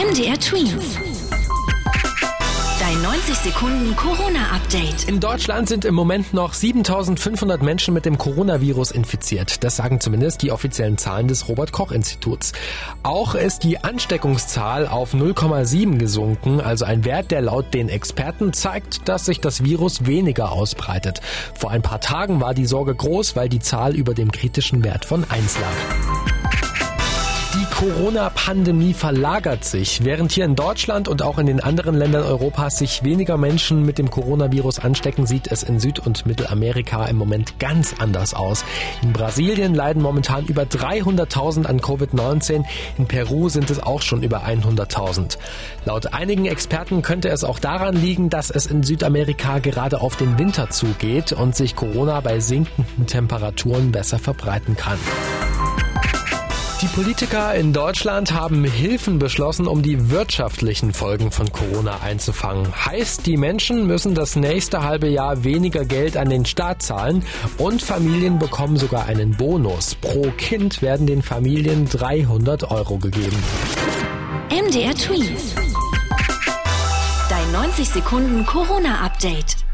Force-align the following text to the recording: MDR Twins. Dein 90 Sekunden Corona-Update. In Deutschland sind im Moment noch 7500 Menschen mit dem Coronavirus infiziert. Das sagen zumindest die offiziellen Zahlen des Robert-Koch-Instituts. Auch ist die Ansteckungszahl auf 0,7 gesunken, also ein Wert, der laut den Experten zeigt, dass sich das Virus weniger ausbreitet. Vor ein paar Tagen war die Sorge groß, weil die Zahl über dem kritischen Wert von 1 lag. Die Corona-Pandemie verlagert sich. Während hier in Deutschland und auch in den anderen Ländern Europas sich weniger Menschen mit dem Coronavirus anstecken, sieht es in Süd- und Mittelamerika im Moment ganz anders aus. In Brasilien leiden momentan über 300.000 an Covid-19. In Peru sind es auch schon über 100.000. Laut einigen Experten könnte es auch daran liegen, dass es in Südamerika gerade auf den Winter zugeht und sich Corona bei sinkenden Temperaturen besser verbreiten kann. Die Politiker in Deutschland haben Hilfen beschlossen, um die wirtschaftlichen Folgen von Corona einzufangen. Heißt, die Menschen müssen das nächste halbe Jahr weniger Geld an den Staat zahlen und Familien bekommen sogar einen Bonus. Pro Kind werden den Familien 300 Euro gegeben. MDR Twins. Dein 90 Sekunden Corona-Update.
MDR 0.00 0.40
Twins. 0.40 0.96
Dein 2.80 3.02
90 3.02 3.34
Sekunden 3.34 3.94
Corona-Update. 3.96 5.06
In 5.06 5.20
Deutschland 5.20 5.68
sind 5.68 5.84
im 5.84 5.94
Moment 5.94 6.32
noch 6.32 6.54
7500 6.54 7.62
Menschen 7.62 7.92
mit 7.92 8.06
dem 8.06 8.16
Coronavirus 8.16 8.92
infiziert. 8.92 9.62
Das 9.62 9.76
sagen 9.76 10.00
zumindest 10.00 10.40
die 10.40 10.52
offiziellen 10.52 10.96
Zahlen 10.96 11.28
des 11.28 11.48
Robert-Koch-Instituts. 11.48 12.54
Auch 13.02 13.34
ist 13.34 13.62
die 13.62 13.84
Ansteckungszahl 13.84 14.88
auf 14.88 15.12
0,7 15.12 15.98
gesunken, 15.98 16.62
also 16.62 16.86
ein 16.86 17.04
Wert, 17.04 17.30
der 17.30 17.42
laut 17.42 17.74
den 17.74 17.90
Experten 17.90 18.54
zeigt, 18.54 19.06
dass 19.06 19.26
sich 19.26 19.40
das 19.40 19.64
Virus 19.64 20.06
weniger 20.06 20.52
ausbreitet. 20.52 21.20
Vor 21.54 21.72
ein 21.72 21.82
paar 21.82 22.00
Tagen 22.00 22.40
war 22.40 22.54
die 22.54 22.66
Sorge 22.66 22.94
groß, 22.94 23.36
weil 23.36 23.50
die 23.50 23.60
Zahl 23.60 23.94
über 23.94 24.14
dem 24.14 24.32
kritischen 24.32 24.82
Wert 24.82 25.04
von 25.04 25.26
1 25.28 25.58
lag. 25.58 26.09
Die 27.80 27.86
Corona-Pandemie 27.86 28.92
verlagert 28.92 29.64
sich. 29.64 30.04
Während 30.04 30.32
hier 30.32 30.44
in 30.44 30.54
Deutschland 30.54 31.08
und 31.08 31.22
auch 31.22 31.38
in 31.38 31.46
den 31.46 31.60
anderen 31.60 31.94
Ländern 31.94 32.24
Europas 32.24 32.76
sich 32.76 33.04
weniger 33.04 33.38
Menschen 33.38 33.86
mit 33.86 33.96
dem 33.96 34.10
Coronavirus 34.10 34.80
anstecken, 34.80 35.24
sieht 35.24 35.50
es 35.50 35.62
in 35.62 35.80
Süd- 35.80 35.98
und 35.98 36.26
Mittelamerika 36.26 37.06
im 37.06 37.16
Moment 37.16 37.58
ganz 37.58 37.94
anders 37.98 38.34
aus. 38.34 38.66
In 39.02 39.14
Brasilien 39.14 39.74
leiden 39.74 40.02
momentan 40.02 40.44
über 40.44 40.64
300.000 40.64 41.64
an 41.64 41.80
Covid-19. 41.80 42.64
In 42.98 43.06
Peru 43.06 43.48
sind 43.48 43.70
es 43.70 43.82
auch 43.82 44.02
schon 44.02 44.22
über 44.22 44.44
100.000. 44.44 45.38
Laut 45.86 46.12
einigen 46.12 46.44
Experten 46.44 47.00
könnte 47.00 47.30
es 47.30 47.44
auch 47.44 47.58
daran 47.58 47.96
liegen, 47.96 48.28
dass 48.28 48.50
es 48.50 48.66
in 48.66 48.82
Südamerika 48.82 49.58
gerade 49.58 50.02
auf 50.02 50.16
den 50.16 50.38
Winter 50.38 50.68
zugeht 50.68 51.32
und 51.32 51.56
sich 51.56 51.76
Corona 51.76 52.20
bei 52.20 52.40
sinkenden 52.40 53.06
Temperaturen 53.06 53.90
besser 53.90 54.18
verbreiten 54.18 54.76
kann. 54.76 54.98
Die 56.82 56.86
Politiker 56.86 57.54
in 57.54 57.74
Deutschland 57.74 58.32
haben 58.32 58.64
Hilfen 58.64 59.18
beschlossen, 59.18 59.66
um 59.66 59.82
die 59.82 60.08
wirtschaftlichen 60.08 60.94
Folgen 60.94 61.30
von 61.30 61.52
Corona 61.52 62.00
einzufangen. 62.00 62.66
Heißt, 62.86 63.26
die 63.26 63.36
Menschen 63.36 63.86
müssen 63.86 64.14
das 64.14 64.34
nächste 64.34 64.82
halbe 64.82 65.06
Jahr 65.06 65.44
weniger 65.44 65.84
Geld 65.84 66.16
an 66.16 66.30
den 66.30 66.46
Staat 66.46 66.80
zahlen 66.80 67.22
und 67.58 67.82
Familien 67.82 68.38
bekommen 68.38 68.78
sogar 68.78 69.04
einen 69.04 69.36
Bonus. 69.36 69.94
Pro 69.96 70.32
Kind 70.38 70.80
werden 70.80 71.06
den 71.06 71.20
Familien 71.20 71.86
300 71.86 72.70
Euro 72.70 72.96
gegeben. 72.96 73.36
MDR 74.48 74.94
Twins. 74.94 75.54
Dein 77.28 77.52
90 77.52 77.90
Sekunden 77.90 78.46
Corona-Update. 78.46 79.69